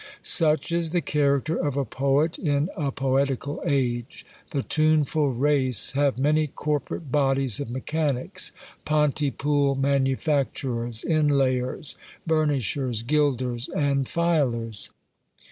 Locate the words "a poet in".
1.77-2.71